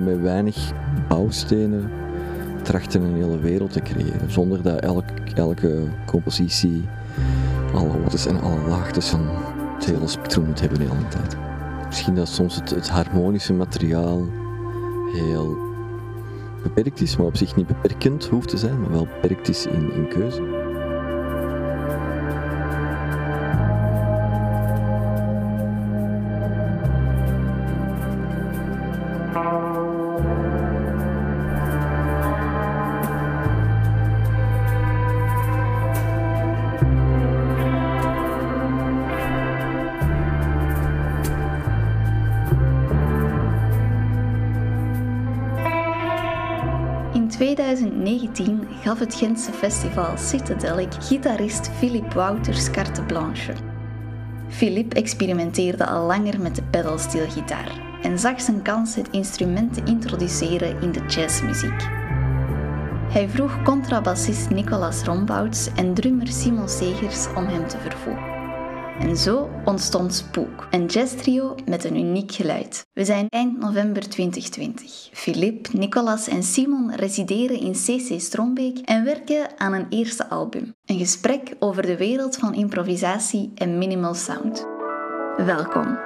met 0.00 0.20
weinig 0.20 0.72
bouwstenen 1.08 1.90
trachten 2.62 3.02
een 3.02 3.14
hele 3.14 3.38
wereld 3.38 3.72
te 3.72 3.80
creëren. 3.80 4.30
Zonder 4.30 4.62
dat 4.62 4.80
elk, 4.80 5.04
elke 5.34 5.82
compositie 6.06 6.88
alle 7.74 7.88
hoogtes 7.88 8.26
en 8.26 8.40
alle 8.40 8.68
laagtes 8.68 9.08
van 9.08 9.28
het 9.74 9.84
hele 9.84 10.06
spectrum 10.06 10.44
moet 10.44 10.60
hebben 10.60 10.78
de 10.78 10.84
hele 10.84 11.08
tijd. 11.08 11.36
Misschien 11.86 12.14
dat 12.14 12.28
soms 12.28 12.54
het, 12.54 12.70
het 12.70 12.88
harmonische 12.88 13.52
materiaal 13.52 14.28
heel 15.12 15.56
beperkt 16.62 17.00
is, 17.00 17.16
maar 17.16 17.26
op 17.26 17.36
zich 17.36 17.56
niet 17.56 17.66
beperkend 17.66 18.26
hoeft 18.26 18.48
te 18.48 18.56
zijn, 18.56 18.80
maar 18.80 18.90
wel 18.90 19.08
beperkt 19.20 19.48
is 19.48 19.66
in, 19.66 19.92
in 19.92 20.08
keuze. 20.08 20.49
2019 47.40 48.68
gaf 48.82 48.98
het 48.98 49.14
Gentse 49.14 49.52
festival 49.52 50.16
Citadelic 50.16 50.92
gitarist 51.00 51.70
Philippe 51.78 52.14
Wouters 52.14 52.70
carte 52.70 53.02
blanche. 53.02 53.52
Philippe 54.48 54.96
experimenteerde 54.96 55.86
al 55.86 56.06
langer 56.06 56.40
met 56.40 56.54
de 56.54 56.62
pedalsteelgitaar 56.62 57.98
en 58.02 58.18
zag 58.18 58.40
zijn 58.40 58.62
kans 58.62 58.94
het 58.94 59.08
instrument 59.10 59.74
te 59.74 59.82
introduceren 59.84 60.82
in 60.82 60.92
de 60.92 61.04
jazzmuziek. 61.06 61.88
Hij 63.08 63.28
vroeg 63.28 63.62
contrabassist 63.62 64.50
Nicolas 64.50 65.02
Rombouts 65.02 65.68
en 65.74 65.94
drummer 65.94 66.28
Simon 66.28 66.68
Segers 66.68 67.26
om 67.36 67.46
hem 67.46 67.68
te 67.68 67.78
vervoegen. 67.78 68.29
En 69.00 69.16
zo 69.16 69.50
ontstond 69.64 70.14
Spook, 70.14 70.66
een 70.70 70.86
jazztrio 70.86 71.54
met 71.64 71.84
een 71.84 71.96
uniek 71.96 72.32
geluid. 72.32 72.86
We 72.92 73.04
zijn 73.04 73.26
eind 73.28 73.58
november 73.58 74.08
2020. 74.08 75.08
Philippe, 75.12 75.76
Nicolas 75.76 76.28
en 76.28 76.42
Simon 76.42 76.94
resideren 76.94 77.60
in 77.60 77.72
CC 77.72 78.20
Strombeek 78.20 78.78
en 78.78 79.04
werken 79.04 79.58
aan 79.58 79.72
een 79.72 79.86
eerste 79.88 80.28
album. 80.28 80.74
Een 80.84 80.98
gesprek 80.98 81.56
over 81.58 81.82
de 81.82 81.96
wereld 81.96 82.36
van 82.36 82.54
improvisatie 82.54 83.52
en 83.54 83.78
minimal 83.78 84.14
sound. 84.14 84.66
Welkom. 85.36 85.98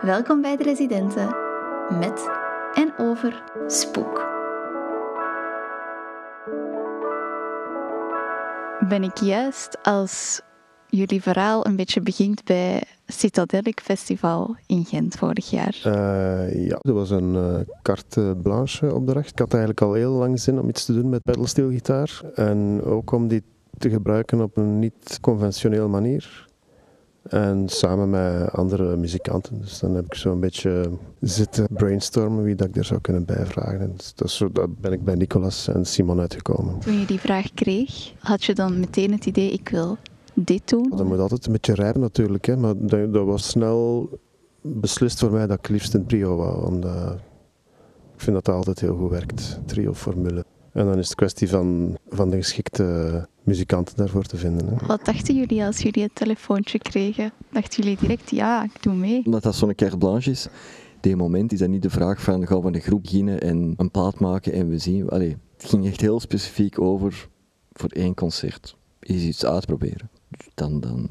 Welkom 0.00 0.40
bij 0.40 0.56
de 0.56 0.62
residenten 0.62 1.36
met 1.98 2.28
en 2.74 2.94
over 2.98 3.42
Spook. 3.66 4.34
Ben 8.88 9.02
ik 9.02 9.18
juist 9.18 9.82
als 9.82 10.40
jullie 10.96 11.22
verhaal 11.22 11.66
een 11.66 11.76
beetje 11.76 12.00
begint 12.00 12.44
bij 12.44 12.82
Citadelic 13.06 13.80
Festival 13.80 14.56
in 14.66 14.84
Gent 14.84 15.16
vorig 15.16 15.50
jaar. 15.50 15.82
Uh, 15.86 16.66
ja, 16.66 16.78
er 16.82 16.92
was 16.92 17.10
een 17.10 17.34
uh, 17.34 17.58
carte 17.82 18.36
blanche 18.42 18.94
opdracht. 18.94 19.30
Ik 19.30 19.38
had 19.38 19.52
eigenlijk 19.52 19.82
al 19.82 19.92
heel 19.92 20.12
lang 20.12 20.40
zin 20.40 20.60
om 20.60 20.68
iets 20.68 20.84
te 20.84 20.92
doen 20.92 21.08
met 21.08 21.22
pedalsteelgitaar. 21.22 22.20
En 22.34 22.82
ook 22.84 23.12
om 23.12 23.28
die 23.28 23.42
te 23.78 23.90
gebruiken 23.90 24.40
op 24.40 24.56
een 24.56 24.78
niet 24.78 25.18
conventioneel 25.20 25.88
manier. 25.88 26.44
En 27.28 27.68
samen 27.68 28.10
met 28.10 28.52
andere 28.52 28.96
muzikanten. 28.96 29.60
Dus 29.60 29.78
dan 29.78 29.94
heb 29.94 30.04
ik 30.04 30.14
zo 30.14 30.32
een 30.32 30.40
beetje 30.40 30.90
zitten 31.20 31.66
brainstormen 31.70 32.44
wie 32.44 32.54
dat 32.54 32.68
ik 32.68 32.76
er 32.76 32.84
zou 32.84 33.00
kunnen 33.00 33.24
bijvragen. 33.24 33.80
En 33.80 33.94
dat 34.14 34.28
is 34.28 34.36
zo, 34.36 34.52
dat 34.52 34.80
ben 34.80 34.92
ik 34.92 35.04
bij 35.04 35.14
Nicolas 35.14 35.68
en 35.68 35.84
Simon 35.84 36.20
uitgekomen. 36.20 36.78
Toen 36.78 36.98
je 36.98 37.06
die 37.06 37.20
vraag 37.20 37.54
kreeg, 37.54 38.12
had 38.18 38.44
je 38.44 38.54
dan 38.54 38.80
meteen 38.80 39.12
het 39.12 39.26
idee, 39.26 39.50
ik 39.50 39.68
wil 39.68 39.98
dit 40.36 40.68
doen? 40.68 40.92
Dat 40.96 41.06
moet 41.06 41.18
altijd 41.18 41.46
een 41.46 41.52
beetje 41.52 41.74
rijpen 41.74 42.00
natuurlijk, 42.00 42.44
hè, 42.44 42.56
maar 42.56 42.74
dat, 42.76 43.12
dat, 43.12 43.26
was 43.26 43.48
snel 43.48 44.08
beslist 44.60 45.18
voor 45.18 45.30
mij 45.30 45.46
dat 45.46 45.58
ik 45.58 45.68
liefst 45.68 45.94
een 45.94 46.06
trio 46.06 46.36
wou. 46.36 46.60
Want 46.60 46.84
uh, 46.84 47.10
ik 48.14 48.20
vind 48.20 48.36
dat 48.36 48.44
dat 48.44 48.54
altijd 48.54 48.80
heel 48.80 48.96
goed 48.96 49.10
werkt, 49.10 49.60
trio-formule. 49.66 50.44
En 50.72 50.86
dan 50.86 50.98
is 50.98 51.06
het 51.06 51.14
kwestie 51.14 51.48
van, 51.48 51.96
van 52.08 52.30
de 52.30 52.36
geschikte 52.36 53.28
muzikanten 53.42 53.96
daarvoor 53.96 54.24
te 54.24 54.36
vinden. 54.36 54.68
Hè. 54.68 54.86
Wat 54.86 55.04
dachten 55.04 55.34
jullie 55.34 55.64
als 55.64 55.78
jullie 55.78 56.02
het 56.02 56.14
telefoontje 56.14 56.78
kregen? 56.78 57.32
Dachten 57.50 57.82
jullie 57.82 57.98
direct, 57.98 58.30
ja, 58.30 58.64
ik 58.64 58.82
doe 58.82 58.94
mee? 58.94 59.22
Omdat 59.24 59.42
dat 59.42 59.54
zo'n 59.54 59.74
carte 59.74 59.96
blanche 59.98 60.30
is, 60.30 60.48
die 61.00 61.16
moment 61.16 61.52
is 61.52 61.58
dat 61.58 61.68
niet 61.68 61.82
de 61.82 61.90
vraag 61.90 62.22
van 62.22 62.46
gaan 62.46 62.60
we 62.60 62.74
een 62.74 62.80
groep 62.80 63.02
beginnen 63.02 63.40
en 63.40 63.74
een 63.76 63.90
plaat 63.90 64.18
maken 64.18 64.52
en 64.52 64.68
we 64.68 64.78
zien. 64.78 65.08
Allee, 65.08 65.36
het 65.56 65.68
ging 65.68 65.86
echt 65.86 66.00
heel 66.00 66.20
specifiek 66.20 66.80
over 66.80 67.28
voor 67.72 67.90
één 67.90 68.14
concert. 68.14 68.76
Is 69.00 69.22
iets 69.22 69.44
uitproberen 69.44 70.10
dan, 70.54 70.80
dan 70.80 71.08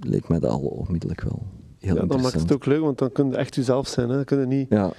leek 0.00 0.28
mij 0.28 0.38
dat 0.38 0.50
al 0.50 0.60
onmiddellijk 0.60 1.20
wel 1.20 1.42
heel 1.78 1.94
ja, 1.94 2.04
Dan 2.04 2.20
maakt 2.20 2.40
het 2.40 2.52
ook 2.52 2.66
leuk, 2.66 2.80
want 2.80 2.98
dan 2.98 3.12
kun 3.12 3.30
je 3.30 3.36
echt 3.36 3.54
jezelf 3.54 3.88
zijn. 3.88 4.08
Hè. 4.08 4.14
Dan 4.14 4.24
kun 4.24 4.40
je 4.40 4.46
niet... 4.46 4.66
Ja. 4.70 4.92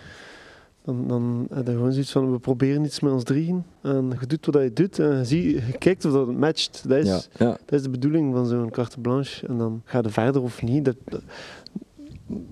Dan, 0.84 1.08
dan 1.08 1.48
heb 1.54 1.66
je 1.66 1.72
gewoon 1.72 1.92
zoiets 1.92 2.12
van, 2.12 2.32
we 2.32 2.40
proberen 2.40 2.84
iets 2.84 3.00
met 3.00 3.12
ons 3.12 3.24
drieën. 3.24 3.64
En 3.82 4.18
je 4.20 4.28
doet 4.28 4.46
wat 4.46 4.62
je 4.62 4.74
doet 4.74 5.00
en 5.00 5.18
je, 5.18 5.26
zie, 5.26 5.54
je 5.56 5.78
kijkt 5.78 6.06
of 6.06 6.12
dat 6.12 6.32
matcht. 6.32 6.84
Dat 6.88 6.98
is, 6.98 7.08
ja, 7.08 7.46
ja. 7.46 7.58
Dat 7.66 7.80
is 7.80 7.82
de 7.82 7.90
bedoeling 7.90 8.34
van 8.34 8.46
zo'n 8.46 8.70
carte 8.70 9.00
blanche. 9.00 9.48
En 9.48 9.58
dan 9.58 9.82
ga 9.86 10.00
je 10.02 10.10
verder 10.10 10.42
of 10.42 10.62
niet. 10.62 10.86
Dat, 10.86 10.96
dat, 11.04 11.22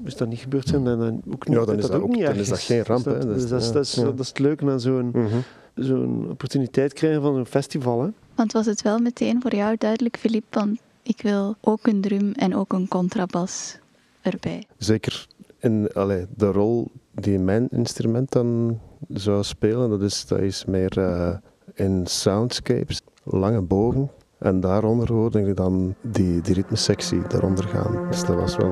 is 0.05 0.15
dat 0.15 0.27
niet 0.27 0.39
gebeurd 0.39 0.67
zijn, 0.67 0.83
dan, 0.83 1.21
ook 1.29 1.47
niet, 1.47 1.57
ja, 1.57 1.65
dan 1.65 1.77
is 1.77 1.87
dat, 1.87 2.01
ook, 2.01 2.09
niet 2.09 2.25
dan 2.25 2.35
is 2.35 2.49
dat 2.49 2.59
geen 2.59 2.83
ramp. 2.83 3.03
Dus 3.03 3.13
dat, 3.13 3.33
dus 3.33 3.49
dat, 3.49 3.61
is, 3.61 3.71
dat, 3.71 3.85
is, 3.85 3.93
dat 3.93 4.19
is 4.19 4.27
het 4.27 4.39
leuke 4.39 4.71
aan 4.71 4.79
zo'n 4.79 5.05
mm 5.05 5.27
-hmm. 5.27 5.43
zo'n 5.75 6.29
opportuniteit 6.29 6.93
krijgen 6.93 7.21
van 7.21 7.35
een 7.35 7.45
festival. 7.45 8.01
Hè. 8.01 8.09
Want 8.35 8.51
was 8.51 8.65
het 8.65 8.81
wel 8.81 8.99
meteen 8.99 9.41
voor 9.41 9.55
jou 9.55 9.75
duidelijk, 9.77 10.17
Philippe, 10.17 10.59
want 10.59 10.79
ik 11.07 11.21
wil 11.21 11.55
ook 11.61 11.87
een 11.87 12.01
drum 12.01 12.31
en 12.31 12.55
ook 12.55 12.73
een 12.73 12.87
contrabas 12.87 13.77
erbij. 14.21 14.63
Zeker 14.77 15.27
in 15.59 15.89
allee, 15.93 16.25
de 16.35 16.51
rol 16.51 16.91
die 17.11 17.39
mijn 17.39 17.67
instrument 17.69 18.31
dan 18.31 18.79
zou 19.07 19.43
spelen, 19.43 19.89
dat 19.89 20.01
is, 20.01 20.25
dat 20.25 20.39
is 20.39 20.65
meer 20.65 20.97
uh, 20.97 21.35
in 21.73 22.07
soundscapes, 22.07 23.01
lange 23.23 23.61
bogen. 23.61 24.11
En 24.39 24.59
daaronder 24.59 25.13
hoorde 25.13 25.41
ik 25.41 25.55
dan 25.55 25.95
die, 26.01 26.41
die 26.41 26.53
ritmesectie 26.53 27.21
daaronder 27.27 27.63
gaan. 27.63 28.07
Dus 28.09 28.25
dat 28.25 28.35
was 28.35 28.55
wel 28.55 28.71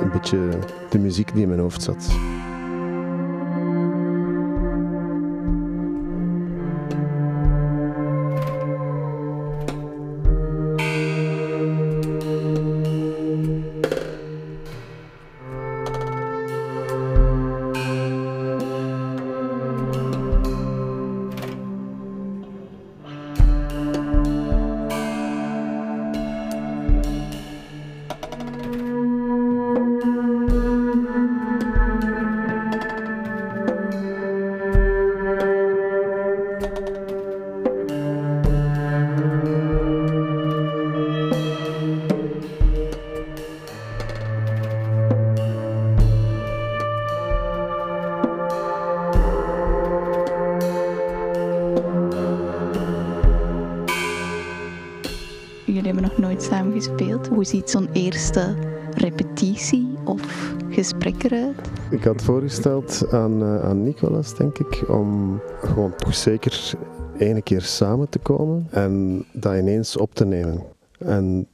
een 0.00 0.10
beetje 0.12 0.58
de 0.90 0.98
muziek 0.98 1.32
die 1.32 1.42
in 1.42 1.48
mijn 1.48 1.60
hoofd 1.60 1.82
zat. 1.82 2.08
Hoe 57.30 57.44
ziet 57.44 57.70
zo'n 57.70 57.88
eerste 57.92 58.54
repetitie 58.94 59.88
of 60.04 60.54
gesprek 60.70 61.22
eruit? 61.22 61.56
Ik 61.90 62.04
had 62.04 62.22
voorgesteld 62.22 63.12
aan, 63.12 63.42
uh, 63.42 63.64
aan 63.64 63.82
Nicolas, 63.82 64.34
denk 64.36 64.58
ik, 64.58 64.84
om 64.88 65.40
gewoon 65.60 65.94
toch 65.96 66.14
zeker 66.14 66.74
ene 67.18 67.42
keer 67.42 67.62
samen 67.62 68.08
te 68.08 68.18
komen 68.18 68.66
en 68.70 69.24
dat 69.32 69.56
ineens 69.56 69.96
op 69.96 70.14
te 70.14 70.24
nemen. 70.24 70.62
En 70.98 71.46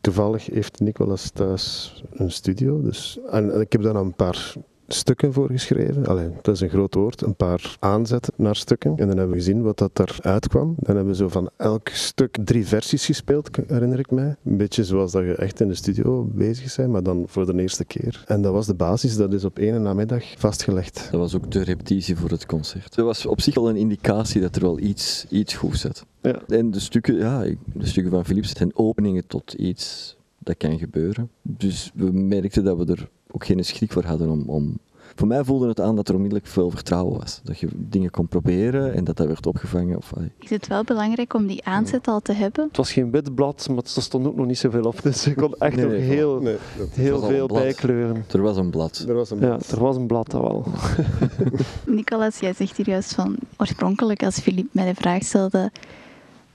toevallig 0.00 0.46
heeft 0.46 0.80
Nicolas 0.80 1.30
thuis 1.30 1.94
een 2.12 2.30
studio, 2.30 2.82
dus, 2.82 3.18
en, 3.30 3.60
ik 3.60 3.72
heb 3.72 3.82
dan 3.82 3.96
een 3.96 4.14
paar 4.14 4.54
stukken 4.94 5.32
voor 5.32 5.50
geschreven. 5.50 6.06
Alleen, 6.06 6.32
dat 6.42 6.54
is 6.54 6.60
een 6.60 6.68
groot 6.68 6.94
woord, 6.94 7.22
een 7.22 7.34
paar 7.34 7.76
aanzetten 7.80 8.32
naar 8.36 8.56
stukken. 8.56 8.90
En 8.90 9.06
dan 9.08 9.16
hebben 9.16 9.28
we 9.28 9.42
gezien 9.42 9.62
wat 9.62 9.78
dat 9.78 10.00
eruit 10.00 10.48
kwam. 10.48 10.74
Dan 10.78 10.96
hebben 10.96 11.12
we 11.12 11.18
zo 11.18 11.28
van 11.28 11.50
elk 11.56 11.88
stuk 11.88 12.36
drie 12.44 12.66
versies 12.66 13.06
gespeeld, 13.06 13.56
herinner 13.66 13.98
ik 13.98 14.10
mij. 14.10 14.36
Een 14.44 14.56
beetje 14.56 14.84
zoals 14.84 15.12
dat 15.12 15.22
je 15.22 15.34
echt 15.34 15.60
in 15.60 15.68
de 15.68 15.74
studio 15.74 16.24
bezig 16.34 16.76
bent, 16.76 16.90
maar 16.90 17.02
dan 17.02 17.24
voor 17.26 17.46
de 17.46 17.60
eerste 17.60 17.84
keer. 17.84 18.24
En 18.26 18.42
dat 18.42 18.52
was 18.52 18.66
de 18.66 18.74
basis, 18.74 19.16
dat 19.16 19.32
is 19.32 19.44
op 19.44 19.58
één 19.58 19.82
namiddag 19.82 20.24
vastgelegd. 20.36 21.08
Dat 21.10 21.20
was 21.20 21.36
ook 21.36 21.50
de 21.50 21.62
repetitie 21.62 22.16
voor 22.16 22.30
het 22.30 22.46
concert. 22.46 22.94
Dat 22.94 23.04
was 23.04 23.26
op 23.26 23.40
zich 23.40 23.56
al 23.56 23.68
een 23.68 23.76
indicatie 23.76 24.40
dat 24.40 24.56
er 24.56 24.62
wel 24.62 24.78
iets, 24.78 25.26
iets 25.28 25.54
goed 25.54 25.78
zat. 25.78 26.06
Ja. 26.22 26.42
En 26.48 26.70
de 26.70 26.80
stukken, 26.80 27.16
ja, 27.16 27.44
de 27.74 27.86
stukken 27.86 28.12
van 28.12 28.24
Philips 28.24 28.56
zijn 28.56 28.76
openingen 28.76 29.26
tot 29.26 29.52
iets 29.52 30.16
dat 30.38 30.56
kan 30.56 30.78
gebeuren. 30.78 31.30
Dus 31.42 31.90
we 31.94 32.12
merkten 32.12 32.64
dat 32.64 32.76
we 32.76 32.92
er 32.92 33.08
ook 33.32 33.44
geen 33.44 33.64
schrik 33.64 33.92
voor 33.92 34.04
hadden 34.04 34.30
om, 34.30 34.42
om 34.46 34.78
voor 35.14 35.26
mij 35.26 35.44
voelde 35.44 35.68
het 35.68 35.80
aan 35.80 35.96
dat 35.96 36.08
er 36.08 36.14
onmiddellijk 36.14 36.48
veel 36.48 36.70
vertrouwen 36.70 37.18
was. 37.18 37.40
Dat 37.44 37.58
je 37.58 37.68
dingen 37.72 38.10
kon 38.10 38.28
proberen 38.28 38.94
en 38.94 39.04
dat 39.04 39.16
dat 39.16 39.26
werd 39.26 39.46
opgevangen. 39.46 39.96
Of, 39.96 40.12
is 40.38 40.50
het 40.50 40.66
wel 40.66 40.84
belangrijk 40.84 41.34
om 41.34 41.46
die 41.46 41.64
aanzet 41.64 42.08
al 42.08 42.20
te 42.20 42.32
hebben? 42.32 42.64
Het 42.66 42.76
was 42.76 42.92
geen 42.92 43.10
wit 43.10 43.34
blad, 43.34 43.68
maar 43.68 43.82
er 43.96 44.02
stond 44.02 44.26
ook 44.26 44.36
nog 44.36 44.46
niet 44.46 44.58
zoveel 44.58 44.84
op. 44.84 45.02
Dus 45.02 45.26
ik 45.26 45.36
kon 45.36 45.54
echt 45.58 45.76
nog 45.76 45.92
heel, 45.92 46.40
nee, 46.40 46.56
heel 46.90 47.20
veel 47.20 47.46
bijkleuren. 47.46 48.24
Er 48.30 48.42
was 48.42 48.56
een 48.56 48.70
blad. 48.70 49.04
Er 49.08 49.14
was 49.14 49.30
een 49.30 49.38
blad. 49.38 49.66
Ja, 49.68 49.76
er 49.76 49.82
was 49.82 49.96
een 49.96 50.06
blad, 50.06 50.30
dat 50.30 50.40
wel. 50.40 50.64
Nicolas, 51.96 52.38
jij 52.38 52.52
zegt 52.52 52.76
hier 52.76 52.88
juist 52.88 53.14
van, 53.14 53.36
oorspronkelijk 53.56 54.22
als 54.22 54.38
Filip 54.38 54.66
mij 54.70 54.86
de 54.86 54.94
vraag 54.94 55.22
stelde, 55.22 55.70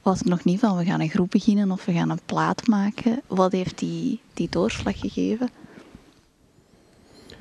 was 0.02 0.20
het 0.20 0.28
nog 0.28 0.44
niet 0.44 0.60
van 0.60 0.78
we 0.78 0.86
gaan 0.86 1.02
een 1.02 1.10
groep 1.10 1.32
beginnen 1.32 1.72
of 1.72 1.86
we 1.86 1.94
gaan 1.94 2.10
een 2.10 2.20
plaat 2.26 2.68
maken. 2.68 3.22
Wat 3.28 3.52
heeft 3.52 3.80
die, 3.80 4.20
die 4.34 4.48
doorslag 4.50 5.00
gegeven? 5.00 5.50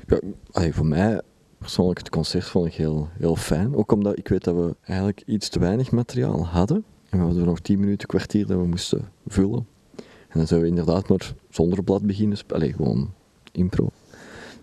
Ja, 0.07 0.73
voor 0.73 0.87
mij 0.87 1.21
persoonlijk 1.59 1.99
het 1.99 2.09
concert 2.09 2.45
vond 2.45 2.67
ik 2.67 2.75
heel, 2.75 3.09
heel 3.19 3.37
fijn. 3.37 3.77
Ook 3.77 3.93
omdat 3.93 4.19
ik 4.19 4.29
weet 4.29 4.45
dat 4.45 4.55
we 4.55 4.77
eigenlijk 4.83 5.23
iets 5.27 5.49
te 5.49 5.59
weinig 5.59 5.91
materiaal 5.91 6.47
hadden. 6.47 6.85
En 7.09 7.19
we 7.19 7.25
hadden 7.25 7.45
nog 7.45 7.61
tien 7.61 7.81
minuten, 7.81 8.09
kwartier 8.09 8.47
dat 8.47 8.59
we 8.59 8.67
moesten 8.67 9.09
vullen. 9.27 9.67
En 10.29 10.39
dan 10.39 10.47
zouden 10.47 10.71
we 10.71 10.77
inderdaad 10.79 11.09
maar 11.09 11.35
zonder 11.51 11.85
blad 11.85 12.03
beginnen. 12.03 12.39
Allee, 12.49 12.73
gewoon 12.73 13.13
impro. 13.53 13.91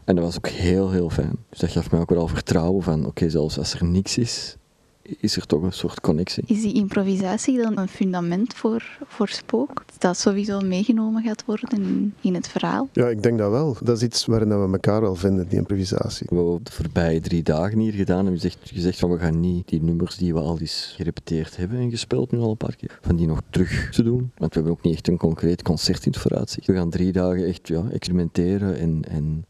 En 0.03 0.15
dat 0.15 0.25
was 0.25 0.37
ook 0.37 0.47
heel, 0.47 0.91
heel 0.91 1.09
fijn. 1.09 1.37
Dus 1.49 1.59
dat 1.59 1.69
gaf 1.69 1.91
mij 1.91 1.99
ook 1.99 2.09
wel 2.09 2.27
vertrouwen 2.27 2.83
van, 2.83 3.05
oké, 3.05 3.29
zelfs 3.29 3.57
als 3.57 3.73
er 3.73 3.85
niks 3.85 4.17
is, 4.17 4.57
is 5.03 5.35
er 5.35 5.45
toch 5.45 5.63
een 5.63 5.73
soort 5.73 6.01
connectie. 6.01 6.43
Is 6.47 6.61
die 6.61 6.73
improvisatie 6.73 7.61
dan 7.61 7.77
een 7.77 7.87
fundament 7.87 8.53
voor, 8.53 8.97
voor 9.07 9.29
spook? 9.29 9.83
Dat 9.97 10.17
sowieso 10.17 10.59
meegenomen 10.59 11.23
gaat 11.23 11.45
worden 11.45 12.13
in, 12.21 12.35
het 12.35 12.47
verhaal? 12.47 12.89
Ja, 12.91 13.07
ik 13.07 13.23
denk 13.23 13.37
dat 13.37 13.51
wel. 13.51 13.77
Dat 13.81 13.97
is 13.97 14.03
iets 14.03 14.25
waarin 14.25 14.47
we 14.47 14.71
elkaar 14.71 15.01
wel 15.01 15.15
vinden, 15.15 15.47
die 15.47 15.57
improvisatie. 15.57 16.25
We 16.29 16.35
hebben 16.35 16.59
de 16.63 16.71
voorbije 16.71 17.21
drie 17.21 17.43
dagen 17.43 17.79
hier 17.79 17.93
gedaan 17.93 18.25
en 18.25 18.33
gezegd, 18.33 18.57
gezegd 18.63 18.99
van 18.99 19.11
we 19.11 19.17
gaan 19.17 19.39
niet 19.39 19.67
die 19.67 19.81
nummers 19.81 20.17
die 20.17 20.33
we 20.33 20.39
al 20.39 20.59
eens 20.59 20.93
gerepeteerd 20.95 21.57
hebben 21.57 21.79
en 21.79 21.89
gespeeld 21.89 22.31
nu 22.31 22.39
al 22.39 22.49
een 22.49 22.57
paar 22.57 22.75
keer, 22.75 22.99
van 23.01 23.15
die 23.15 23.27
nog 23.27 23.41
terug 23.49 23.89
te 23.91 24.03
doen. 24.03 24.31
Want 24.37 24.53
we 24.53 24.59
hebben 24.59 24.71
ook 24.71 24.83
niet 24.83 24.93
echt 24.93 25.07
een 25.07 25.17
concreet 25.17 25.61
concert 25.61 26.05
in 26.05 26.11
het 26.11 26.21
vooruitzicht. 26.21 26.67
We 26.67 26.73
gaan 26.73 26.89
drie 26.89 27.11
dagen 27.11 27.45
echt 27.45 27.67
ja, 27.67 27.83
experimenteren 27.91 28.77
en, 28.77 29.01
en 29.09 29.45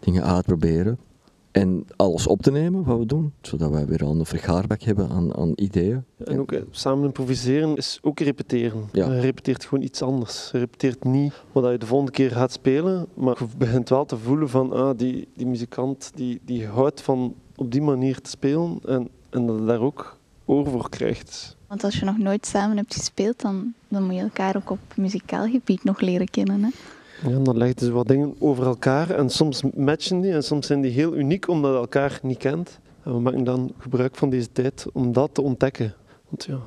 dingen 0.00 0.24
uitproberen. 0.24 0.98
En 1.56 1.86
alles 1.96 2.26
op 2.26 2.42
te 2.42 2.50
nemen 2.50 2.84
wat 2.84 2.98
we 2.98 3.06
doen, 3.06 3.32
zodat 3.40 3.70
wij 3.70 3.86
weer 3.86 4.04
al 4.04 4.18
een 4.18 4.26
vergaarbak 4.26 4.82
hebben 4.82 5.08
aan, 5.08 5.36
aan 5.36 5.52
ideeën. 5.54 6.04
En 6.24 6.40
ook 6.40 6.52
samen 6.70 7.04
improviseren 7.04 7.76
is 7.76 7.98
ook 8.02 8.20
repeteren. 8.20 8.88
Ja. 8.92 9.12
Je 9.12 9.20
repeteert 9.20 9.64
gewoon 9.64 9.84
iets 9.84 10.02
anders. 10.02 10.48
Je 10.52 10.58
repeteert 10.58 11.04
niet 11.04 11.32
wat 11.52 11.70
je 11.70 11.78
de 11.78 11.86
volgende 11.86 12.12
keer 12.12 12.30
gaat 12.30 12.52
spelen, 12.52 13.06
maar 13.14 13.36
je 13.38 13.46
begint 13.58 13.88
wel 13.88 14.04
te 14.04 14.16
voelen 14.16 14.48
van 14.48 14.72
ah, 14.72 14.98
die, 14.98 15.28
die 15.36 15.46
muzikant 15.46 16.10
die, 16.14 16.40
die 16.44 16.66
houdt 16.66 17.00
van 17.00 17.34
op 17.56 17.72
die 17.72 17.82
manier 17.82 18.20
te 18.20 18.30
spelen 18.30 18.78
en, 18.84 19.08
en 19.30 19.46
dat 19.46 19.58
je 19.58 19.64
daar 19.64 19.80
ook 19.80 20.16
oor 20.44 20.66
voor 20.68 20.88
krijgt. 20.88 21.56
Want 21.66 21.84
als 21.84 21.98
je 21.98 22.04
nog 22.04 22.18
nooit 22.18 22.46
samen 22.46 22.76
hebt 22.76 22.94
gespeeld, 22.94 23.40
dan, 23.40 23.74
dan 23.88 24.02
moet 24.02 24.14
je 24.14 24.20
elkaar 24.20 24.56
ook 24.56 24.70
op 24.70 24.80
muzikaal 24.96 25.48
gebied 25.48 25.84
nog 25.84 26.00
leren 26.00 26.30
kennen. 26.30 26.62
Hè? 26.62 26.70
Ja, 27.22 27.38
dan 27.38 27.56
leggen 27.56 27.86
ze 27.86 27.92
wat 27.92 28.08
dingen 28.08 28.34
over 28.38 28.66
elkaar 28.66 29.10
en 29.10 29.30
soms 29.30 29.62
matchen 29.74 30.20
die 30.20 30.32
en 30.32 30.42
soms 30.42 30.66
zijn 30.66 30.80
die 30.80 30.90
heel 30.90 31.14
uniek 31.14 31.48
omdat 31.48 31.72
je 31.72 31.78
elkaar 31.78 32.18
niet 32.22 32.38
kent. 32.38 32.78
En 33.02 33.12
we 33.12 33.20
maken 33.20 33.44
dan 33.44 33.72
gebruik 33.78 34.16
van 34.16 34.30
deze 34.30 34.52
tijd 34.52 34.86
om 34.92 35.12
dat 35.12 35.30
te 35.32 35.42
ontdekken. 35.42 35.94
Want 36.28 36.44
ja, 36.44 36.58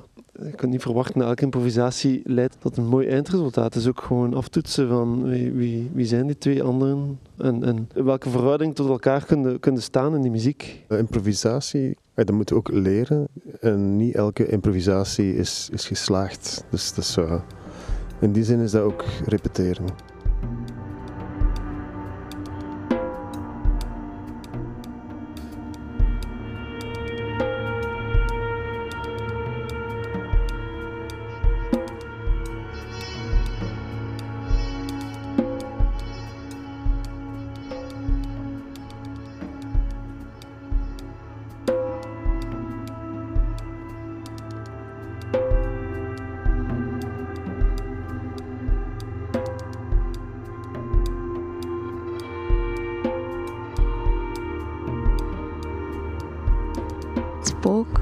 je 0.43 0.55
kunt 0.55 0.71
niet 0.71 0.81
verwachten 0.81 1.19
dat 1.19 1.27
elke 1.27 1.43
improvisatie 1.43 2.21
leidt 2.23 2.55
tot 2.59 2.77
een 2.77 2.87
mooi 2.87 3.07
eindresultaat. 3.07 3.73
Het 3.73 3.83
is 3.83 3.87
ook 3.87 4.01
gewoon 4.01 4.33
aftoetsen 4.33 4.87
van 4.87 5.23
wie, 5.23 5.51
wie, 5.51 5.89
wie 5.93 6.05
zijn 6.05 6.27
die 6.27 6.37
twee 6.37 6.63
anderen 6.63 7.19
en, 7.37 7.63
en 7.63 7.89
welke 7.93 8.29
verhouding 8.29 8.75
tot 8.75 8.89
elkaar 8.89 9.25
kunnen, 9.25 9.59
kunnen 9.59 9.81
staan 9.81 10.15
in 10.15 10.21
die 10.21 10.31
muziek. 10.31 10.85
Improvisatie, 10.89 11.97
dat 12.13 12.31
moet 12.31 12.49
je 12.49 12.55
ook 12.55 12.71
leren. 12.71 13.27
En 13.59 13.97
niet 13.97 14.15
elke 14.15 14.47
improvisatie 14.47 15.35
is, 15.35 15.69
is 15.71 15.85
geslaagd. 15.87 16.63
Dus, 16.69 16.93
dus 16.93 17.17
uh, 17.17 17.33
in 18.19 18.31
die 18.31 18.43
zin 18.43 18.59
is 18.59 18.71
dat 18.71 18.81
ook 18.81 19.03
repeteren. 19.25 19.85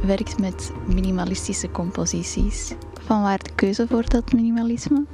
Werkt 0.08 0.40
met 0.40 0.72
minimalistische 0.86 1.72
composities. 1.72 2.76
Van 3.02 3.22
waar 3.22 3.38
de 3.38 3.50
keuze 3.56 3.88
voor 3.88 4.10
dat 4.10 4.34
minimalisme? 4.34 5.06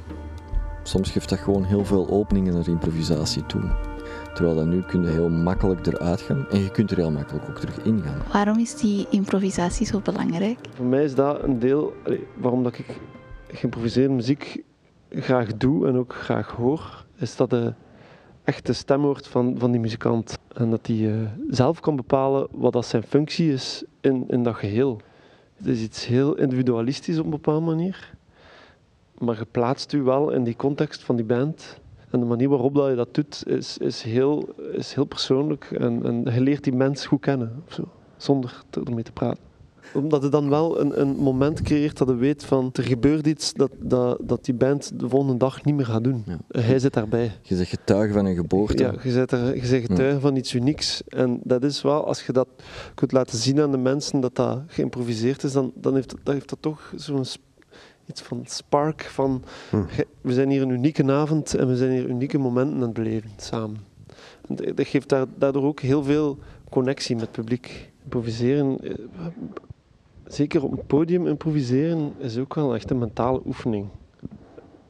Soms 0.82 1.10
geeft 1.10 1.28
dat 1.28 1.38
gewoon 1.38 1.64
heel 1.64 1.84
veel 1.84 2.08
openingen 2.08 2.54
naar 2.54 2.68
improvisatie 2.68 3.46
toe. 3.46 3.62
Terwijl 4.34 4.56
dat 4.56 4.66
nu 4.66 4.82
kun 4.82 5.02
je 5.02 5.10
heel 5.10 5.28
makkelijk 5.28 5.86
eruit 5.86 6.20
gaan 6.20 6.46
en 6.50 6.60
je 6.60 6.70
kunt 6.70 6.90
er 6.90 6.96
heel 6.96 7.10
makkelijk 7.10 7.48
ook 7.48 7.58
terug 7.58 7.82
ingaan. 7.82 8.22
Waarom 8.32 8.58
is 8.58 8.76
die 8.76 9.06
improvisatie 9.10 9.86
zo 9.86 10.00
belangrijk? 10.00 10.58
Voor 10.74 10.86
mij 10.86 11.04
is 11.04 11.14
dat 11.14 11.42
een 11.42 11.58
deel 11.58 11.92
waarom 12.36 12.62
dat 12.62 12.78
ik 12.78 13.00
geïmproviseerde 13.48 14.14
muziek 14.14 14.62
graag 15.10 15.56
doe 15.56 15.88
en 15.88 15.96
ook 15.96 16.14
graag 16.14 16.50
hoor, 16.50 17.04
is 17.16 17.36
dat 17.36 17.50
de 17.50 17.74
echt 18.44 18.66
de 18.66 18.72
stem 18.72 19.00
hoort 19.00 19.26
van, 19.26 19.54
van 19.58 19.70
die 19.70 19.80
muzikant. 19.80 20.38
En 20.54 20.70
dat 20.70 20.86
hij 20.86 20.96
uh, 20.96 21.28
zelf 21.48 21.80
kan 21.80 21.96
bepalen 21.96 22.46
wat 22.50 22.72
dat 22.72 22.86
zijn 22.86 23.02
functie 23.02 23.52
is 23.52 23.84
in, 24.00 24.24
in 24.28 24.42
dat 24.42 24.54
geheel. 24.54 25.00
Het 25.54 25.66
is 25.66 25.80
iets 25.80 26.06
heel 26.06 26.34
individualistisch 26.34 27.18
op 27.18 27.24
een 27.24 27.30
bepaalde 27.30 27.66
manier. 27.66 28.14
Maar 29.18 29.38
je 29.38 29.46
plaatst 29.50 29.92
u 29.92 30.02
wel 30.02 30.30
in 30.30 30.44
die 30.44 30.56
context 30.56 31.02
van 31.02 31.16
die 31.16 31.24
band. 31.24 31.80
En 32.10 32.20
de 32.20 32.26
manier 32.26 32.48
waarop 32.48 32.74
dat 32.74 32.88
je 32.88 32.94
dat 32.94 33.14
doet, 33.14 33.42
is, 33.46 33.78
is, 33.78 34.02
heel, 34.02 34.48
is 34.72 34.94
heel 34.94 35.04
persoonlijk. 35.04 35.70
En, 35.70 36.04
en 36.04 36.34
je 36.34 36.40
leert 36.40 36.64
die 36.64 36.72
mens 36.72 37.06
goed 37.06 37.20
kennen, 37.20 37.62
of 37.66 37.72
zo, 37.72 37.88
zonder 38.16 38.62
ermee 38.86 39.04
te 39.04 39.12
praten 39.12 39.53
omdat 39.92 40.22
het 40.22 40.32
dan 40.32 40.48
wel 40.48 40.80
een, 40.80 41.00
een 41.00 41.16
moment 41.16 41.62
creëert 41.62 41.98
dat 41.98 42.08
je 42.08 42.14
weet 42.14 42.44
van 42.44 42.70
er 42.72 42.82
gebeurt 42.82 43.26
iets 43.26 43.52
dat, 43.52 43.70
dat, 43.78 44.18
dat 44.22 44.44
die 44.44 44.54
band 44.54 45.00
de 45.00 45.08
volgende 45.08 45.36
dag 45.36 45.64
niet 45.64 45.74
meer 45.74 45.86
gaat 45.86 46.04
doen. 46.04 46.24
Hij 46.48 46.78
zit 46.78 46.92
daarbij. 46.92 47.32
Je 47.42 47.56
zegt 47.56 47.70
getuige 47.70 48.12
van 48.12 48.24
een 48.24 48.34
geboorte. 48.34 48.82
Ja, 48.82 48.94
je 49.02 49.10
zegt, 49.10 49.32
er, 49.32 49.54
je 49.54 49.80
getuige 49.80 50.20
van 50.20 50.36
iets 50.36 50.54
unieks. 50.54 51.02
En 51.08 51.40
dat 51.42 51.64
is 51.64 51.82
wel, 51.82 52.06
als 52.06 52.26
je 52.26 52.32
dat 52.32 52.48
kunt 52.94 53.12
laten 53.12 53.38
zien 53.38 53.60
aan 53.60 53.70
de 53.70 53.78
mensen 53.78 54.20
dat 54.20 54.36
dat 54.36 54.62
geïmproviseerd 54.66 55.42
is, 55.42 55.52
dan, 55.52 55.72
dan 55.74 55.94
heeft, 55.94 56.14
dat, 56.22 56.34
heeft 56.34 56.48
dat 56.48 56.62
toch 56.62 56.92
zo'n 56.96 57.24
iets 58.06 58.22
van 58.22 58.42
spark 58.46 59.02
van 59.02 59.42
hm. 59.70 59.82
we 60.20 60.32
zijn 60.32 60.50
hier 60.50 60.62
een 60.62 60.70
unieke 60.70 61.12
avond 61.12 61.54
en 61.54 61.68
we 61.68 61.76
zijn 61.76 61.90
hier 61.90 62.08
unieke 62.08 62.38
momenten 62.38 62.76
aan 62.76 62.82
het 62.82 62.92
beleven 62.92 63.30
samen. 63.36 63.76
dat 64.74 64.86
geeft 64.86 65.14
daardoor 65.38 65.64
ook 65.64 65.80
heel 65.80 66.02
veel 66.02 66.38
connectie 66.70 67.14
met 67.14 67.24
het 67.24 67.32
publiek. 67.32 67.92
Improviseren 68.02 68.80
eh, 68.80 68.94
zeker 70.26 70.64
op 70.64 70.70
het 70.70 70.86
podium 70.86 71.26
improviseren 71.26 72.12
is 72.18 72.38
ook 72.38 72.54
wel 72.54 72.74
echt 72.74 72.90
een 72.90 72.98
mentale 72.98 73.40
oefening. 73.46 73.86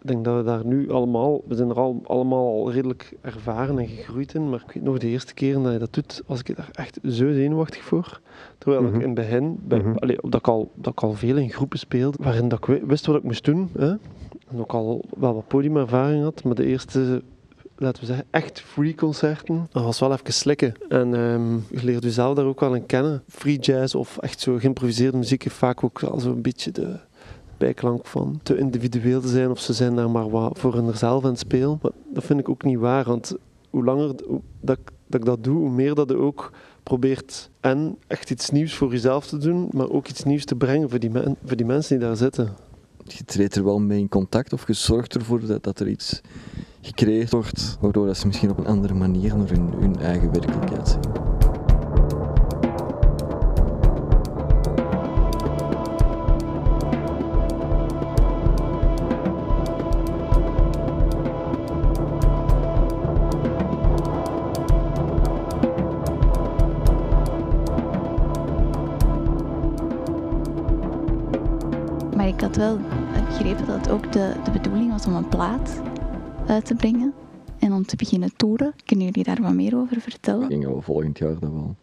Ik 0.01 0.11
denk 0.11 0.25
dat 0.25 0.37
we 0.37 0.43
daar 0.43 0.67
nu 0.67 0.91
allemaal, 0.91 1.43
we 1.47 1.55
zijn 1.55 1.69
er 1.69 1.79
al, 1.79 2.01
allemaal 2.05 2.47
al 2.47 2.73
redelijk 2.73 3.17
ervaren 3.21 3.79
en 3.79 3.87
gegroeid 3.87 4.35
in, 4.35 4.51
maar 4.51 4.65
ik 4.67 4.75
weet 4.75 4.83
nog 4.83 4.99
de 4.99 5.07
eerste 5.07 5.35
keer 5.35 5.63
dat 5.63 5.73
je 5.73 5.79
dat 5.79 5.93
doet, 5.93 6.23
was 6.27 6.41
ik 6.41 6.57
daar 6.57 6.69
echt 6.73 6.99
zo 7.03 7.33
zenuwachtig 7.33 7.83
voor. 7.83 8.21
Terwijl 8.59 8.85
ik 8.85 8.91
mhm. 8.91 9.01
in 9.01 9.07
het 9.07 9.15
begin, 9.15 9.59
bij, 9.63 9.79
mm 9.79 9.95
dat, 10.23 10.35
ik 10.35 10.49
al, 10.49 10.71
dat 10.75 10.93
ik 10.93 11.03
al 11.03 11.13
veel 11.13 11.37
in 11.37 11.51
groepen 11.51 11.79
speelde, 11.79 12.19
waarin 12.21 12.49
dat 12.49 12.69
ik 12.69 12.83
wist 12.83 13.07
wat 13.07 13.17
ik 13.17 13.23
moest 13.23 13.45
doen. 13.45 13.69
Hè? 13.79 13.89
En 13.89 14.59
ook 14.59 14.73
al 14.73 15.05
wel 15.17 15.35
wat 15.35 15.49
podiumervaring 15.49 16.23
had, 16.23 16.45
maar 16.45 16.55
de 16.55 16.67
eerste 16.67 17.23
laten 17.77 18.01
we 18.01 18.07
zeggen, 18.07 18.27
echt 18.31 18.61
free 18.61 18.95
concerten. 18.95 19.67
Dat 19.73 19.85
was 19.85 20.01
wel 20.01 20.13
even 20.13 20.33
slikken. 20.33 20.75
En 20.89 21.15
um, 21.15 21.65
je 21.71 21.85
leert 21.85 22.03
jezelf 22.03 22.35
daar 22.35 22.45
ook 22.45 22.61
wel 22.61 22.75
in 22.75 22.87
kennen. 22.87 23.23
Free 23.29 23.59
jazz 23.59 23.95
of 23.95 24.19
echt 24.19 24.41
zo 24.41 24.57
geïmproviseerde 24.59 25.17
muziek 25.17 25.43
heeft 25.43 25.57
vaak 25.57 25.85
ook 25.85 26.03
al 26.03 26.21
zo'n 26.21 26.43
beetje 26.43 26.71
de 26.71 26.99
bijklank 27.59 28.07
van 28.07 28.41
te 28.43 28.59
individueel 28.59 29.21
te 29.21 29.29
zijn 29.29 29.51
of 29.51 29.61
ze 29.61 29.73
zijn 29.73 29.95
daar 29.95 30.11
maar 30.11 30.31
wat 30.31 30.59
voor 30.59 30.75
hunzelf 30.75 31.25
aan 31.25 31.31
het 31.31 31.39
spelen. 31.39 31.79
Maar 31.83 31.93
dat 32.13 32.25
vind 32.25 32.41
ik 32.41 32.49
ook 32.49 32.65
niet 32.65 32.79
waar, 32.79 33.05
want 33.05 33.37
hoe 33.71 33.85
langer 33.85 34.07
dat, 34.61 34.79
dat 35.07 35.21
ik 35.21 35.25
dat 35.25 35.45
doe, 35.45 35.59
hoe 35.59 35.71
meer 35.71 35.95
dat 35.95 36.09
je 36.09 36.17
ook 36.17 36.53
probeert 36.83 37.51
en 37.61 37.97
echt 38.07 38.31
iets 38.31 38.51
nieuws 38.51 38.75
voor 38.75 38.91
jezelf 38.91 39.27
te 39.27 39.39
doen, 39.39 39.69
maar 39.73 39.91
ook 39.91 40.09
iets 40.09 40.25
nieuws 40.25 40.45
te 40.45 40.55
brengen 40.55 40.91
voor 40.91 40.99
die, 40.99 41.11
voor 41.45 41.57
die 41.57 41.67
mensen 41.67 41.99
die 41.99 42.07
daar 42.07 42.17
zitten. 42.17 42.53
Je 43.07 43.25
treedt 43.25 43.55
er 43.55 43.65
wel 43.65 43.81
mee 43.81 43.99
in 43.99 44.09
contact 44.09 44.53
of 44.53 44.67
je 44.67 44.73
zorgt 44.73 45.15
ervoor 45.15 45.47
dat, 45.47 45.63
dat 45.63 45.81
er 45.81 45.89
iets 45.89 46.21
gecreëerd 46.85 47.31
wordt, 47.31 47.77
waardoor 47.81 48.07
dat 48.07 48.17
ze 48.17 48.27
misschien 48.27 48.51
op 48.51 48.59
een 48.59 48.67
andere 48.67 48.95
manier 48.95 49.37
naar 49.37 49.49
hun, 49.49 49.75
hun 49.79 50.01
eigen 50.01 50.33
werkelijkheid 50.33 50.89
zien. 50.89 51.25
wel 72.57 72.79
begrepen 73.29 73.67
dat 73.67 73.91
ook 73.91 74.13
de, 74.13 74.33
de 74.45 74.51
bedoeling 74.51 74.91
was 74.91 75.07
om 75.07 75.15
een 75.15 75.29
plaat 75.29 75.81
uit 76.47 76.67
te 76.67 76.75
brengen 76.75 77.15
en 77.59 77.73
om 77.73 77.87
te 77.87 77.97
beginnen 77.97 78.37
toeren. 78.37 78.75
Kunnen 78.85 79.05
jullie 79.05 79.25
daar 79.25 79.43
wat 79.43 79.55
meer 79.55 79.77
over 79.77 80.01
vertellen? 80.01 80.49
Denk 80.49 80.65
we 80.65 80.81
volgend 80.81 81.19
jaar 81.19 81.39
dat 81.39 81.51
wel 81.51 81.77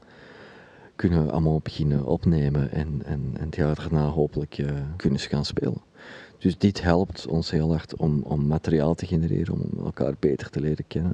kunnen 0.96 1.32
allemaal 1.32 1.60
beginnen 1.63 2.06
opnemen 2.06 2.72
en, 2.72 3.01
en, 3.06 3.32
en 3.34 3.46
het 3.46 3.56
jaar 3.56 3.75
daarna 3.75 4.08
hopelijk 4.08 4.58
uh, 4.58 4.72
kunnen 4.96 5.20
ze 5.20 5.30
gaan 5.30 5.46
spelen. 5.46 5.82
Dus 6.38 6.58
dit 6.58 6.82
helpt 6.82 7.27
ons 7.27 7.51
heel 7.51 7.70
hard 7.70 7.96
om, 7.96 8.22
om 8.24 8.48
materiaal 8.48 8.94
te 8.94 9.06
genereren, 9.06 9.53
om 9.53 9.86
elkaar 9.86 10.13
beter 10.20 10.50
te 10.50 10.62
leren 10.62 10.88
kennen. 10.88 11.13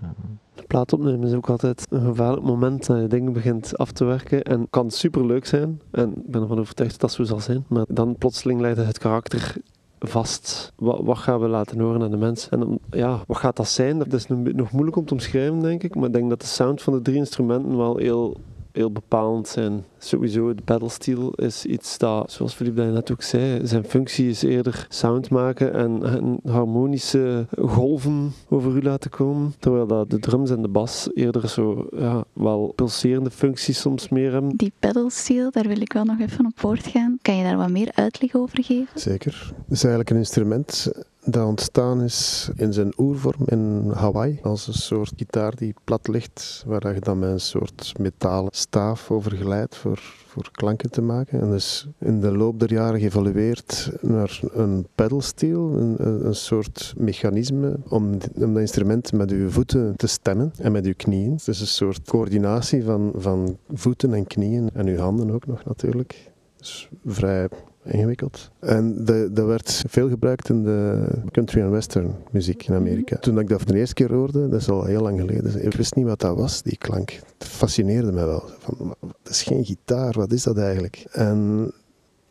De 0.56 0.64
plaat 0.68 0.94
opnemen 0.94 1.28
is 1.28 1.34
ook 1.34 1.50
altijd 1.50 1.86
een 1.90 2.06
gevaarlijk 2.06 2.46
moment 2.46 2.86
dat 2.86 3.02
je 3.02 3.08
dingen 3.08 3.34
begint 3.34 3.78
af 3.78 3.92
te 3.92 4.06
werken 4.06 4.44
en 4.44 4.68
kan 4.70 4.92
super 4.92 5.26
leuk 5.26 5.46
zijn. 5.46 5.82
En 5.92 6.18
ik 6.18 6.32
ben 6.32 6.42
ervan 6.42 6.60
overtuigd 6.60 6.92
dat 6.92 7.02
dat 7.02 7.12
zo 7.12 7.24
zal 7.24 7.40
zijn. 7.40 7.66
Maar 7.68 7.86
dan 7.88 8.16
plotseling 8.16 8.60
leidt 8.60 8.78
het 8.78 8.98
karakter 8.98 9.56
vast. 10.00 10.74
Wat, 10.76 11.00
wat, 11.04 11.18
gaan 11.18 11.40
we 11.40 11.48
laten 11.48 11.80
horen 11.80 12.02
aan 12.02 12.12
de 12.12 12.18
mensen? 12.18 12.52
En 12.52 12.80
ja, 12.90 13.20
wat 13.28 13.38
gaat 13.38 13.56
dat 13.56 13.68
zijn? 13.68 13.98
Dat 13.98 14.14
is 14.14 14.28
nog 14.28 14.72
moeilijk 14.72 14.98
om 14.98 15.06
te 15.06 15.14
omschrijven, 15.14 15.60
denk 15.60 15.84
ik. 15.84 15.96
Maar 15.96 16.06
ik 16.06 16.14
denk 16.14 16.30
dat 16.30 16.42
de 16.42 16.48
sound 16.48 16.82
van 16.82 16.94
de 16.94 17.02
drie 17.02 17.18
instrumenten 17.18 17.78
wel 17.78 17.98
heel 17.98 18.38
heel 18.78 18.92
bepalend 18.92 19.48
zijn. 19.48 19.86
Sowieso, 19.98 20.54
de 20.54 20.62
pedalsteel 20.62 21.32
is 21.32 21.66
iets 21.66 21.98
dat, 21.98 22.32
zoals 22.32 22.54
Philippe 22.54 22.82
net 22.82 23.12
ook 23.12 23.22
zei, 23.22 23.68
zijn 23.68 23.84
functie 23.84 24.30
is 24.30 24.42
eerder 24.42 24.86
sound 24.90 25.30
maken 25.30 25.74
en, 25.74 26.04
en 26.04 26.40
harmonische 26.52 27.46
golven 27.60 28.32
over 28.50 28.76
u 28.76 28.82
laten 28.82 29.10
komen. 29.10 29.54
Terwijl 29.60 29.88
dat 29.88 30.10
de 30.10 30.20
drums 30.20 30.50
en 30.50 30.62
de 30.62 30.68
bas 30.68 31.10
eerder 31.14 31.50
zo 31.50 31.88
ja, 31.98 32.24
wel 32.34 32.72
pulserende 32.76 33.32
functies 33.32 33.80
soms 33.80 34.10
meer 34.10 34.32
hebben. 34.32 34.56
Die 34.56 34.74
pedalsteel, 34.80 35.52
daar 35.52 35.68
wil 35.68 35.82
ik 35.82 35.94
wel 35.94 36.04
nog 36.04 36.20
even 36.20 36.46
op 36.46 36.60
voortgaan. 36.60 37.18
Kan 37.22 37.38
je 37.38 37.44
daar 37.44 37.58
wat 37.58 37.70
meer 37.70 37.92
uitleg 37.94 38.36
over 38.36 38.64
geven? 38.64 39.00
Zeker. 39.00 39.54
Het 39.68 39.76
is 39.76 39.82
eigenlijk 39.84 40.10
een 40.10 40.18
instrument 40.18 40.92
dat 41.30 41.46
ontstaan 41.46 42.02
is 42.02 42.50
in 42.56 42.74
zijn 42.74 42.94
oervorm 42.98 43.42
in 43.46 43.92
Hawaii. 43.94 44.40
Als 44.42 44.68
een 44.68 44.74
soort 44.74 45.14
gitaar 45.16 45.56
die 45.56 45.74
plat 45.84 46.08
ligt, 46.08 46.64
waar 46.68 46.94
je 46.94 47.00
dan 47.00 47.20
met 47.20 47.30
een 47.30 47.40
soort 47.40 47.94
metalen 48.00 48.52
staaf 48.54 49.12
over 49.12 49.32
geleidt 49.32 49.76
voor, 49.76 50.00
voor 50.28 50.50
klanken 50.52 50.92
te 50.92 51.02
maken. 51.02 51.42
En 51.42 51.50
dus 51.50 51.88
in 52.00 52.22
de 52.22 52.38
loop 52.38 52.60
der 52.60 52.72
jaren 52.72 53.00
geëvolueerd 53.00 53.92
naar 54.02 54.40
een 54.54 54.88
pedalsteel, 54.96 55.74
een, 55.74 55.96
een 56.26 56.36
soort 56.36 56.94
mechanisme 56.98 57.80
om, 57.88 58.18
om 58.36 58.54
dat 58.54 58.62
instrument 58.62 59.14
met 59.14 59.32
uw 59.32 59.50
voeten 59.50 59.96
te 59.96 60.08
stemmen 60.08 60.52
en 60.58 60.72
met 60.72 60.86
uw 60.86 60.96
knieën. 60.98 61.40
Dus 61.46 61.60
een 61.60 61.68
soort 61.68 62.02
coördinatie 62.10 62.84
van, 62.84 63.12
van 63.16 63.58
voeten 63.74 64.14
en 64.14 64.28
knieën 64.28 64.70
en 64.74 64.88
uw 64.88 64.98
handen 64.98 65.32
ook 65.32 65.48
nog 65.48 65.66
natuurlijk. 65.66 66.32
Dus 66.58 66.90
vrij 67.06 67.48
ingewikkeld. 67.92 68.52
En 68.60 69.06
dat 69.32 69.46
werd 69.46 69.84
veel 69.88 70.10
gebruikt 70.10 70.50
in 70.50 70.64
de 70.64 71.08
country 71.32 71.62
en 71.62 71.72
western 71.72 72.16
muziek 72.32 72.68
in 72.68 72.74
Amerika. 72.74 73.16
Mhm. 73.16 73.24
Toen 73.24 73.40
ik 73.40 73.50
dat 73.50 73.62
voor 73.62 73.72
de 73.72 73.78
eerste 73.78 73.94
keer 73.94 74.14
hoorde, 74.14 74.50
dat 74.50 74.62
is 74.62 74.70
al 74.70 74.84
heel 74.84 75.02
lang 75.02 75.20
geleden, 75.20 75.66
ik 75.66 75.74
wist 75.74 75.96
niet 75.96 76.06
wat 76.06 76.20
dat 76.20 76.38
was, 76.38 76.62
die 76.62 76.78
klank. 76.78 77.12
Het 77.12 77.48
fascineerde 77.48 78.12
me 78.12 78.26
wel. 78.26 78.44
Van, 78.58 78.96
dat 79.00 79.32
is 79.34 79.44
geen 79.44 79.66
gitaar, 79.66 80.14
wat 80.14 80.32
is 80.32 80.44
dat 80.44 80.58
eigenlijk? 80.58 81.06
En 81.12 81.72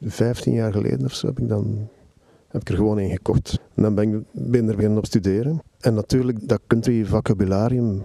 15 0.00 0.52
jaar 0.52 0.72
geleden 0.72 1.04
of 1.04 1.14
zo 1.14 1.26
heb 1.26 1.38
ik 1.38 1.48
dan 1.48 1.88
heb 2.48 2.60
ik 2.60 2.68
er 2.68 2.76
gewoon 2.76 2.98
een 2.98 3.10
gekocht. 3.10 3.60
En 3.74 3.82
dan 3.82 3.94
ben 3.94 4.12
ik 4.12 4.24
ben 4.32 4.68
er 4.68 4.74
beginnen 4.74 4.98
op 4.98 5.06
studeren. 5.06 5.62
En 5.80 5.94
natuurlijk, 5.94 6.48
dat 6.48 6.60
country 6.66 7.04
vocabularium 7.04 8.02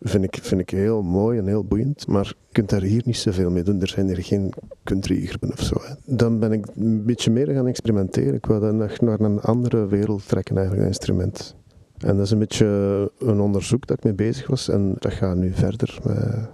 vind 0.00 0.24
ik, 0.24 0.38
vind 0.42 0.60
ik 0.60 0.70
heel 0.70 1.02
mooi 1.02 1.38
en 1.38 1.46
heel 1.46 1.64
boeiend, 1.64 2.06
maar 2.06 2.26
je 2.26 2.52
kunt 2.52 2.68
daar 2.68 2.82
hier 2.82 3.02
niet 3.04 3.16
zoveel 3.16 3.50
mee 3.50 3.62
doen. 3.62 3.80
Er 3.80 3.88
zijn 3.88 4.08
er 4.08 4.22
geen 4.22 4.52
countrygroepen 4.84 5.52
of 5.52 5.60
zo. 5.60 5.76
Hè. 5.82 6.16
Dan 6.16 6.38
ben 6.38 6.52
ik 6.52 6.66
een 6.76 7.04
beetje 7.04 7.30
meer 7.30 7.48
gaan 7.48 7.66
experimenteren. 7.66 8.34
Ik 8.34 8.46
wou 8.46 8.60
dan 8.60 8.76
nog 8.76 9.00
naar 9.00 9.20
een 9.20 9.40
andere 9.40 9.86
wereld 9.86 10.28
trekken, 10.28 10.56
eigenlijk, 10.56 10.86
dat 10.86 10.96
instrument. 10.96 11.54
En 11.98 12.16
dat 12.16 12.24
is 12.24 12.30
een 12.30 12.38
beetje 12.38 13.10
een 13.18 13.40
onderzoek 13.40 13.86
dat 13.86 13.96
ik 13.96 14.04
mee 14.04 14.14
bezig 14.14 14.46
was 14.46 14.68
en 14.68 14.94
dat 14.98 15.12
gaat 15.12 15.36
nu 15.36 15.52
verder 15.52 15.98
met, 16.04 16.48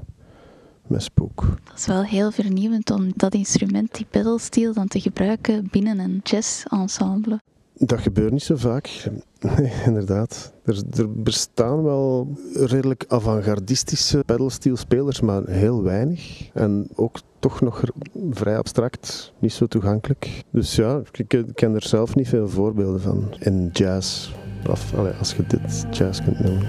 met 0.87 1.03
Spook. 1.03 1.45
Dat 1.65 1.76
is 1.76 1.87
wel 1.87 2.05
heel 2.05 2.31
vernieuwend 2.31 2.91
om 2.91 3.12
dat 3.17 3.35
instrument, 3.35 3.95
die 3.95 4.07
pedalsteel, 4.11 4.73
dan 4.73 4.88
te 4.88 5.00
gebruiken 5.00 5.69
binnen 5.71 5.99
een 5.99 6.21
jazz-ensemble. 6.23 7.41
Dat 7.78 8.00
gebeurt 8.00 8.33
niet 8.33 8.42
zo 8.42 8.56
vaak. 8.56 8.88
Nee, 9.56 9.73
inderdaad. 9.85 10.52
Er, 10.64 10.83
er 10.97 11.12
bestaan 11.23 11.83
wel 11.83 12.37
redelijk 12.54 13.04
avant-gardistische 13.09 14.23
pedalsteel-spelers, 14.26 15.21
maar 15.21 15.42
heel 15.47 15.83
weinig. 15.83 16.50
En 16.52 16.88
ook 16.95 17.18
toch 17.38 17.61
nog 17.61 17.83
vrij 18.30 18.59
abstract, 18.59 19.33
niet 19.38 19.52
zo 19.52 19.66
toegankelijk. 19.66 20.42
Dus 20.50 20.76
ja, 20.76 21.02
ik 21.12 21.45
ken 21.54 21.75
er 21.75 21.87
zelf 21.87 22.14
niet 22.14 22.28
veel 22.28 22.49
voorbeelden 22.49 23.00
van 23.00 23.35
in 23.38 23.68
jazz. 23.73 24.33
Of, 24.71 24.95
als 25.18 25.35
je 25.35 25.47
dit 25.47 25.87
jazz 25.90 26.25
kunt 26.25 26.40
noemen. 26.40 26.66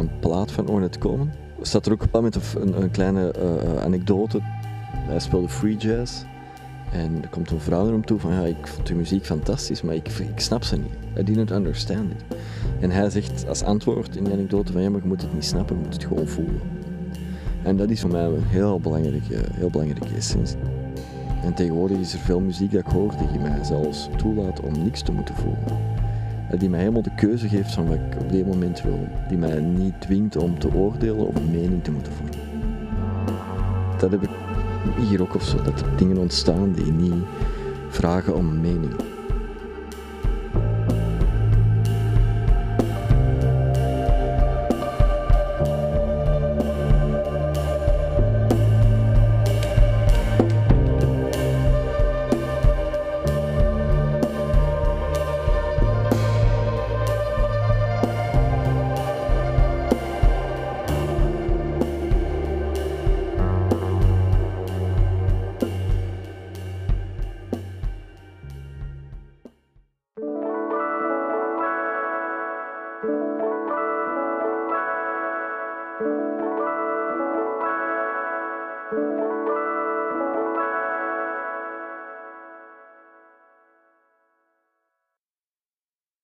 Een 0.00 0.18
plaat 0.20 0.52
van 0.52 0.68
Ornette 0.68 0.98
Coleman. 0.98 1.30
Er 1.60 1.66
staat 1.66 1.86
er 1.86 1.92
ook 1.92 2.02
op 2.02 2.14
een 2.14 2.32
een, 2.54 2.82
een 2.82 2.90
kleine 2.90 3.34
uh, 3.42 3.82
anekdote. 3.82 4.38
Hij 4.92 5.18
speelde 5.18 5.48
free 5.48 5.76
jazz. 5.76 6.22
En 6.92 7.22
er 7.22 7.28
komt 7.28 7.50
een 7.50 7.60
vrouw 7.60 7.82
naar 7.82 7.92
hem 7.92 8.04
toe 8.04 8.18
van 8.18 8.32
ja, 8.32 8.42
ik 8.42 8.66
vond 8.66 8.88
uw 8.88 8.96
muziek 8.96 9.24
fantastisch, 9.24 9.82
maar 9.82 9.94
ik, 9.94 10.08
ik 10.08 10.40
snap 10.40 10.64
ze 10.64 10.76
niet. 10.76 11.18
I 11.18 11.24
didn't 11.24 11.50
understand 11.50 12.10
it. 12.10 12.36
En 12.80 12.90
hij 12.90 13.10
zegt 13.10 13.48
als 13.48 13.62
antwoord 13.62 14.16
in 14.16 14.24
die 14.24 14.32
anekdote 14.32 14.72
van 14.72 14.82
ja, 14.82 14.90
maar 14.90 15.00
je 15.00 15.08
moet 15.08 15.22
het 15.22 15.34
niet 15.34 15.44
snappen, 15.44 15.76
je 15.76 15.82
moet 15.82 15.94
het 15.94 16.04
gewoon 16.04 16.26
voelen. 16.26 16.60
En 17.62 17.76
dat 17.76 17.90
is 17.90 18.00
voor 18.00 18.10
mij 18.10 18.24
een 18.24 18.44
heel 18.44 18.80
belangrijke, 18.80 19.40
heel 19.52 19.70
belangrijke 19.70 20.14
essentie. 20.14 20.58
En 21.42 21.54
tegenwoordig 21.54 21.98
is 21.98 22.12
er 22.12 22.18
veel 22.18 22.40
muziek 22.40 22.72
dat 22.72 22.80
ik 22.80 22.92
hoor 22.92 23.14
die 23.32 23.40
mij 23.40 23.64
zelfs 23.64 24.08
toelaat 24.16 24.60
om 24.60 24.82
niks 24.84 25.02
te 25.02 25.12
moeten 25.12 25.34
voelen 25.34 25.99
die 26.58 26.70
mij 26.70 26.78
helemaal 26.78 27.02
de 27.02 27.14
keuze 27.14 27.48
geeft 27.48 27.72
van 27.72 27.86
wat 27.86 27.96
ik 27.96 28.20
op 28.20 28.32
dit 28.32 28.46
moment 28.46 28.82
wil. 28.82 29.08
Die 29.28 29.38
mij 29.38 29.60
niet 29.60 30.00
dwingt 30.00 30.36
om 30.36 30.58
te 30.58 30.74
oordelen 30.74 31.26
of 31.26 31.34
een 31.34 31.50
mening 31.50 31.84
te 31.84 31.90
moeten 31.90 32.12
vormen. 32.12 32.34
Dat 33.98 34.10
heb 34.10 34.22
ik 34.22 34.30
hier 35.08 35.22
ook 35.22 35.34
of 35.34 35.42
zo, 35.42 35.62
dat 35.62 35.80
er 35.80 35.96
dingen 35.96 36.16
ontstaan 36.16 36.72
die 36.72 36.92
niet 36.92 37.24
vragen 37.88 38.34
om 38.34 38.48
een 38.48 38.60
mening. 38.60 39.09